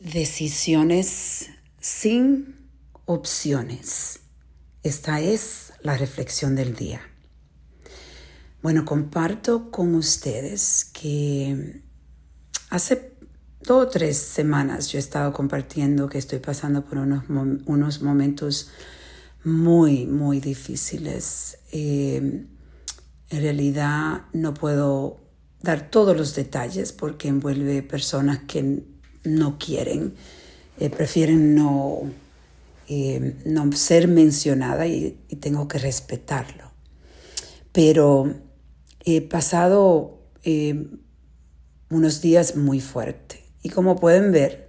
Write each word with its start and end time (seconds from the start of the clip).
Decisiones 0.00 1.50
sin 1.80 2.54
opciones. 3.04 4.20
Esta 4.84 5.20
es 5.20 5.72
la 5.82 5.96
reflexión 5.96 6.54
del 6.54 6.76
día. 6.76 7.00
Bueno, 8.62 8.84
comparto 8.84 9.72
con 9.72 9.96
ustedes 9.96 10.84
que 10.92 11.82
hace 12.70 13.12
dos 13.60 13.86
o 13.86 13.88
tres 13.88 14.18
semanas 14.18 14.88
yo 14.88 14.98
he 14.98 15.00
estado 15.00 15.32
compartiendo 15.32 16.08
que 16.08 16.18
estoy 16.18 16.38
pasando 16.38 16.84
por 16.84 16.98
unos, 16.98 17.24
unos 17.28 18.00
momentos 18.00 18.70
muy, 19.42 20.06
muy 20.06 20.38
difíciles. 20.38 21.58
Eh, 21.72 22.46
en 23.30 23.42
realidad 23.42 24.26
no 24.32 24.54
puedo 24.54 25.18
dar 25.60 25.90
todos 25.90 26.16
los 26.16 26.36
detalles 26.36 26.92
porque 26.92 27.26
envuelve 27.26 27.82
personas 27.82 28.38
que 28.46 28.84
no 29.24 29.58
quieren, 29.58 30.14
eh, 30.78 30.90
prefieren 30.90 31.54
no, 31.54 32.02
eh, 32.88 33.36
no 33.44 33.72
ser 33.72 34.08
mencionada 34.08 34.86
y, 34.86 35.16
tengo 35.40 35.68
que 35.68 35.78
respetarlo. 35.78 36.70
Pero 37.72 38.34
he 39.04 39.20
pasado 39.20 40.18
eh, 40.44 40.86
unos 41.90 42.20
días 42.20 42.56
muy 42.56 42.80
fuertes 42.80 43.40
y 43.62 43.70
como 43.70 43.96
pueden 43.96 44.32
ver, 44.32 44.68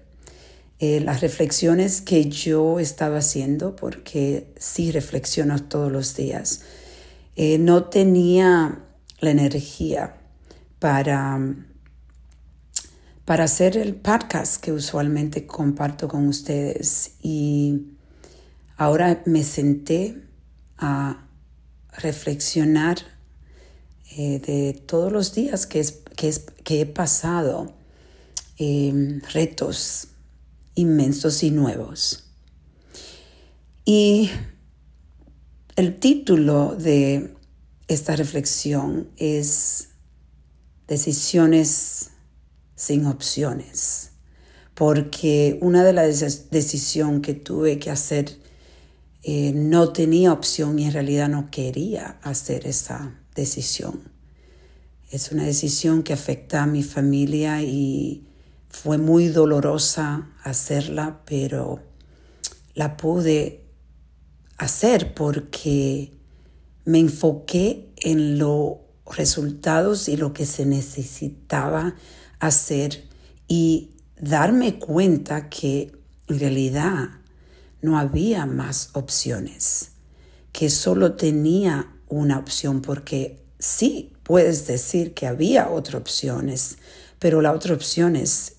las 0.81 1.19
reflexiones 1.19 1.99
que 1.99 2.29
yo 2.29 2.79
estaba 2.79 3.17
haciendo, 3.17 3.75
porque 3.75 4.53
sí 4.57 4.93
reflexiono 4.93 5.61
todos 5.61 5.91
los 5.91 6.15
días, 6.15 6.61
no 7.35 7.83
tenía 7.89 8.79
la 9.19 9.31
energía 9.31 10.15
para 10.79 11.37
para 13.29 13.43
hacer 13.43 13.77
el 13.77 13.93
podcast 13.93 14.59
que 14.59 14.71
usualmente 14.71 15.45
comparto 15.45 16.07
con 16.07 16.27
ustedes 16.27 17.11
y 17.21 17.91
ahora 18.75 19.21
me 19.27 19.43
senté 19.43 20.19
a 20.79 21.27
reflexionar 21.91 22.97
eh, 24.17 24.39
de 24.39 24.73
todos 24.73 25.11
los 25.11 25.35
días 25.35 25.67
que, 25.67 25.79
es, 25.79 26.01
que, 26.63 26.81
he 26.81 26.85
pasado, 26.87 27.71
em, 28.57 29.21
retos 29.31 30.07
inmensos 30.73 31.43
y 31.43 31.51
nuevos. 31.51 32.23
Y 33.85 34.31
el 35.75 35.99
título 35.99 36.75
de 36.75 37.35
esta 37.87 38.15
reflexión 38.15 39.11
es 39.17 39.89
Decisiones 40.87 41.98
sin 42.79 43.07
opciones, 43.07 44.11
porque 44.73 45.59
una 45.61 45.83
de 45.83 45.91
las 45.91 46.49
decisiones 46.49 47.21
que 47.21 47.33
tuve 47.33 47.77
que 47.77 47.91
hacer 47.91 48.37
eh, 49.21 49.51
no 49.53 49.91
tenía 49.91 50.31
opción 50.31 50.79
y 50.79 50.85
en 50.85 50.93
realidad 50.93 51.27
no 51.27 51.51
quería 51.51 52.17
hacer 52.21 52.65
esa 52.65 53.19
decisión. 53.35 53.99
Es 55.11 55.33
una 55.33 55.43
decisión 55.43 56.03
que 56.03 56.13
afecta 56.13 56.63
a 56.63 56.67
mi 56.67 56.81
familia 56.81 57.61
y 57.61 58.23
fue 58.69 58.97
muy 58.97 59.27
dolorosa 59.27 60.29
hacerla, 60.45 61.19
pero 61.25 61.81
la 62.75 62.95
pude 62.95 63.65
hacer 64.57 65.13
porque 65.13 66.13
me 66.85 66.99
enfoqué 66.99 67.91
en 67.97 68.39
los 68.39 68.75
resultados 69.05 70.07
y 70.07 70.15
lo 70.15 70.31
que 70.31 70.45
se 70.45 70.65
necesitaba 70.65 71.95
hacer 72.39 73.07
y 73.47 73.91
darme 74.19 74.79
cuenta 74.79 75.49
que 75.49 75.91
en 76.27 76.39
realidad 76.39 77.09
no 77.81 77.97
había 77.97 78.45
más 78.45 78.89
opciones, 78.93 79.91
que 80.51 80.69
solo 80.69 81.13
tenía 81.13 81.93
una 82.07 82.37
opción 82.37 82.81
porque 82.81 83.43
sí 83.57 84.13
puedes 84.23 84.67
decir 84.67 85.13
que 85.13 85.27
había 85.27 85.69
otras 85.69 86.01
opciones, 86.01 86.77
pero 87.19 87.41
la 87.41 87.51
otra 87.51 87.73
opción 87.73 88.15
es 88.15 88.55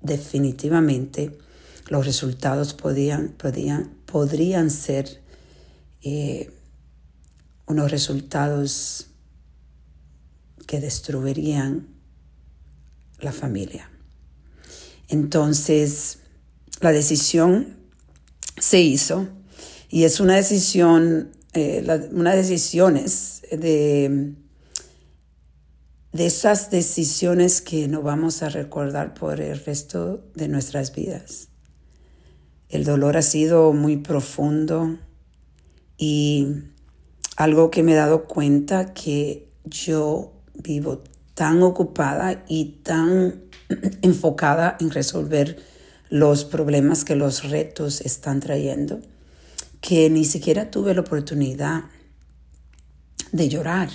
definitivamente 0.00 1.38
los 1.88 2.06
resultados 2.06 2.74
podían, 2.74 3.30
podían, 3.30 3.94
podrían 4.06 4.70
ser 4.70 5.22
eh, 6.02 6.50
unos 7.66 7.90
resultados 7.90 9.08
que 10.66 10.80
destruirían 10.80 11.93
la 13.20 13.32
familia. 13.32 13.90
Entonces, 15.08 16.18
la 16.80 16.92
decisión 16.92 17.76
se 18.58 18.80
hizo 18.80 19.28
y 19.88 20.04
es 20.04 20.20
una 20.20 20.36
decisión, 20.36 21.30
eh, 21.52 22.08
una 22.12 22.34
decisiones 22.34 23.42
de, 23.50 24.34
de 26.12 26.26
esas 26.26 26.70
decisiones 26.70 27.60
que 27.60 27.88
no 27.88 28.02
vamos 28.02 28.42
a 28.42 28.48
recordar 28.48 29.14
por 29.14 29.40
el 29.40 29.64
resto 29.64 30.24
de 30.34 30.48
nuestras 30.48 30.94
vidas. 30.94 31.48
El 32.68 32.84
dolor 32.84 33.16
ha 33.16 33.22
sido 33.22 33.72
muy 33.72 33.98
profundo 33.98 34.98
y 35.96 36.48
algo 37.36 37.70
que 37.70 37.82
me 37.82 37.92
he 37.92 37.96
dado 37.96 38.24
cuenta 38.26 38.94
que 38.94 39.52
yo 39.64 40.32
vivo 40.54 41.02
tan 41.34 41.62
ocupada 41.62 42.44
y 42.48 42.80
tan 42.82 43.42
enfocada 44.02 44.76
en 44.80 44.90
resolver 44.90 45.62
los 46.08 46.44
problemas 46.44 47.04
que 47.04 47.16
los 47.16 47.50
retos 47.50 48.00
están 48.00 48.40
trayendo, 48.40 49.00
que 49.80 50.08
ni 50.10 50.24
siquiera 50.24 50.70
tuve 50.70 50.94
la 50.94 51.00
oportunidad 51.00 51.84
de 53.32 53.48
llorar. 53.48 53.88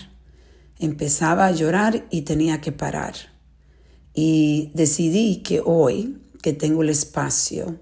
Empezaba 0.79 1.47
a 1.47 1.51
llorar 1.51 2.07
y 2.09 2.21
tenía 2.21 2.61
que 2.61 2.71
parar. 2.71 3.13
Y 4.13 4.71
decidí 4.73 5.37
que 5.37 5.61
hoy, 5.63 6.21
que 6.41 6.53
tengo 6.53 6.83
el 6.83 6.89
espacio, 6.89 7.79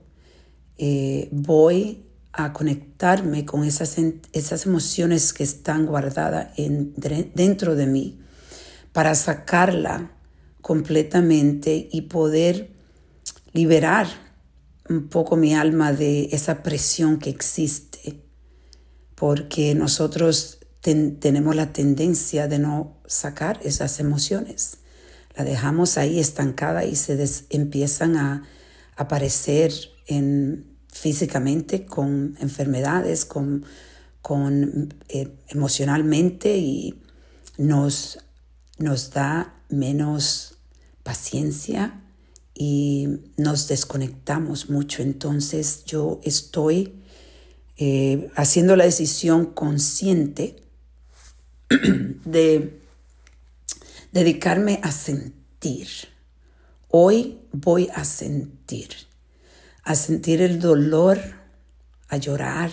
eh, 0.77 1.29
voy 1.31 2.05
a 2.31 2.53
conectarme 2.53 3.45
con 3.45 3.63
esas, 3.63 3.97
esas 4.33 4.65
emociones 4.67 5.33
que 5.33 5.43
están 5.43 5.87
guardadas 5.87 6.49
en, 6.57 6.93
dentro 7.33 7.75
de 7.75 7.87
mí 7.87 8.19
para 8.97 9.13
sacarla 9.13 10.09
completamente 10.59 11.87
y 11.91 12.01
poder 12.01 12.71
liberar 13.53 14.07
un 14.89 15.07
poco 15.07 15.35
mi 15.35 15.53
alma 15.53 15.93
de 15.93 16.29
esa 16.31 16.63
presión 16.63 17.19
que 17.19 17.29
existe, 17.29 18.23
porque 19.13 19.75
nosotros 19.75 20.57
tenemos 20.81 21.55
la 21.55 21.73
tendencia 21.73 22.47
de 22.47 22.57
no 22.57 22.97
sacar 23.05 23.59
esas 23.61 23.99
emociones. 23.99 24.79
La 25.35 25.43
dejamos 25.43 25.99
ahí 25.99 26.19
estancada 26.19 26.83
y 26.83 26.95
se 26.95 27.23
empiezan 27.51 28.17
a 28.17 28.45
aparecer 28.95 29.73
en, 30.07 30.75
físicamente 30.91 31.85
con 31.85 32.35
enfermedades, 32.39 33.25
con, 33.25 33.63
con 34.23 34.91
eh, 35.07 35.37
emocionalmente 35.49 36.57
y 36.57 36.99
nos 37.59 38.23
nos 38.77 39.11
da 39.11 39.53
menos 39.69 40.55
paciencia 41.03 42.01
y 42.53 43.07
nos 43.37 43.67
desconectamos 43.67 44.69
mucho. 44.69 45.01
Entonces 45.01 45.85
yo 45.85 46.19
estoy 46.23 46.93
eh, 47.77 48.31
haciendo 48.35 48.75
la 48.75 48.85
decisión 48.85 49.47
consciente 49.47 50.63
de 52.25 52.81
dedicarme 54.11 54.79
a 54.83 54.91
sentir. 54.91 55.87
Hoy 56.89 57.39
voy 57.51 57.89
a 57.93 58.05
sentir, 58.05 58.89
a 59.83 59.95
sentir 59.95 60.41
el 60.41 60.59
dolor, 60.59 61.19
a 62.07 62.17
llorar 62.17 62.71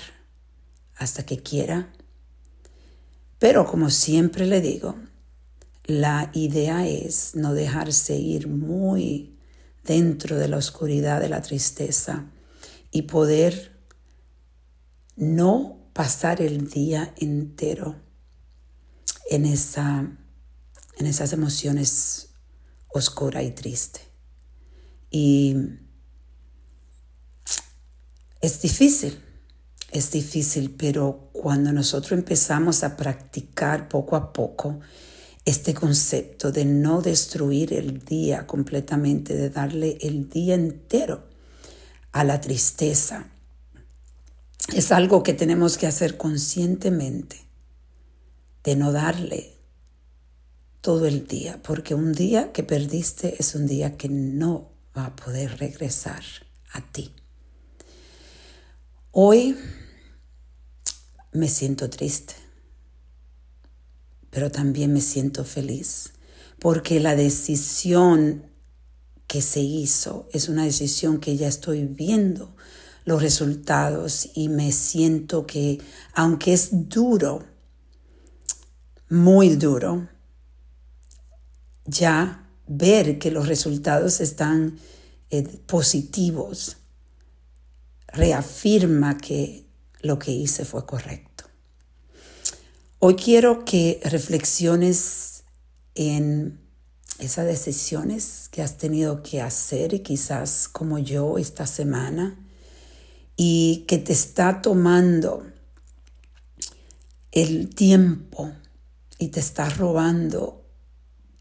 hasta 0.96 1.26
que 1.26 1.38
quiera. 1.38 1.92
Pero 3.38 3.66
como 3.66 3.90
siempre 3.90 4.46
le 4.46 4.60
digo, 4.60 4.94
la 5.84 6.30
idea 6.32 6.86
es 6.86 7.34
no 7.34 7.52
dejarse 7.52 8.16
ir 8.16 8.48
muy 8.48 9.38
dentro 9.84 10.38
de 10.38 10.48
la 10.48 10.56
oscuridad 10.56 11.20
de 11.20 11.28
la 11.28 11.42
tristeza 11.42 12.30
y 12.90 13.02
poder 13.02 13.78
no 15.16 15.90
pasar 15.92 16.40
el 16.40 16.68
día 16.68 17.14
entero 17.18 18.00
en, 19.30 19.44
esa, 19.44 20.10
en 20.96 21.06
esas 21.06 21.32
emociones 21.32 22.30
oscura 22.88 23.42
y 23.42 23.50
triste. 23.50 24.00
Y 25.10 25.56
es 28.40 28.60
difícil, 28.62 29.22
es 29.90 30.10
difícil, 30.10 30.74
pero 30.76 31.30
cuando 31.32 31.72
nosotros 31.72 32.12
empezamos 32.12 32.82
a 32.84 32.96
practicar 32.96 33.88
poco 33.88 34.16
a 34.16 34.32
poco, 34.32 34.80
este 35.44 35.74
concepto 35.74 36.52
de 36.52 36.64
no 36.64 37.02
destruir 37.02 37.74
el 37.74 38.04
día 38.04 38.46
completamente, 38.46 39.34
de 39.34 39.50
darle 39.50 39.98
el 40.00 40.28
día 40.28 40.54
entero 40.54 41.28
a 42.12 42.24
la 42.24 42.40
tristeza. 42.40 43.28
Es 44.72 44.90
algo 44.92 45.22
que 45.22 45.34
tenemos 45.34 45.76
que 45.76 45.86
hacer 45.86 46.16
conscientemente, 46.16 47.36
de 48.62 48.76
no 48.76 48.92
darle 48.92 49.58
todo 50.80 51.06
el 51.06 51.26
día, 51.26 51.62
porque 51.62 51.94
un 51.94 52.12
día 52.12 52.52
que 52.52 52.62
perdiste 52.62 53.36
es 53.38 53.54
un 53.54 53.66
día 53.66 53.96
que 53.96 54.08
no 54.08 54.72
va 54.96 55.06
a 55.06 55.16
poder 55.16 55.58
regresar 55.58 56.22
a 56.72 56.80
ti. 56.80 57.14
Hoy 59.10 59.56
me 61.32 61.48
siento 61.48 61.90
triste 61.90 62.43
pero 64.34 64.50
también 64.50 64.92
me 64.92 65.00
siento 65.00 65.44
feliz 65.44 66.10
porque 66.58 66.98
la 66.98 67.14
decisión 67.14 68.50
que 69.28 69.40
se 69.40 69.60
hizo 69.60 70.28
es 70.32 70.48
una 70.48 70.64
decisión 70.64 71.20
que 71.20 71.36
ya 71.36 71.46
estoy 71.46 71.84
viendo 71.84 72.56
los 73.04 73.22
resultados 73.22 74.30
y 74.34 74.48
me 74.48 74.72
siento 74.72 75.46
que 75.46 75.80
aunque 76.14 76.52
es 76.52 76.88
duro, 76.88 77.44
muy 79.08 79.54
duro, 79.54 80.08
ya 81.84 82.50
ver 82.66 83.20
que 83.20 83.30
los 83.30 83.46
resultados 83.46 84.20
están 84.20 84.78
eh, 85.30 85.44
positivos 85.66 86.78
reafirma 88.08 89.16
que 89.16 89.64
lo 90.00 90.18
que 90.18 90.32
hice 90.32 90.64
fue 90.64 90.84
correcto. 90.84 91.33
Hoy 93.06 93.16
quiero 93.16 93.66
que 93.66 94.00
reflexiones 94.02 95.44
en 95.94 96.58
esas 97.18 97.44
decisiones 97.44 98.48
que 98.50 98.62
has 98.62 98.78
tenido 98.78 99.22
que 99.22 99.42
hacer 99.42 99.92
y 99.92 99.98
quizás 99.98 100.68
como 100.68 100.98
yo 100.98 101.36
esta 101.36 101.66
semana 101.66 102.34
y 103.36 103.84
que 103.86 103.98
te 103.98 104.14
está 104.14 104.62
tomando 104.62 105.44
el 107.30 107.74
tiempo 107.74 108.50
y 109.18 109.28
te 109.28 109.40
está 109.40 109.68
robando 109.68 110.64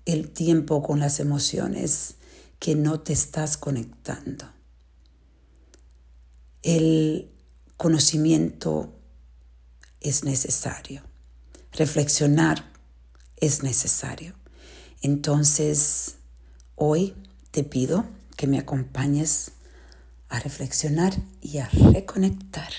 el 0.03 0.31
tiempo 0.31 0.83
con 0.83 0.99
las 0.99 1.21
emociones 1.21 2.15
que 2.59 2.75
no 2.75 2.99
te 2.99 3.13
estás 3.13 3.55
conectando. 3.55 4.49
El 6.61 7.31
conocimiento 7.77 8.93
es 10.01 10.25
necesario 10.25 11.12
reflexionar 11.73 12.63
es 13.37 13.63
necesario. 13.63 14.35
Entonces, 15.01 16.15
hoy 16.75 17.15
te 17.51 17.63
pido 17.63 18.05
que 18.37 18.47
me 18.47 18.59
acompañes 18.59 19.51
a 20.29 20.39
reflexionar 20.39 21.13
y 21.41 21.57
a 21.59 21.69
reconectar. 21.69 22.71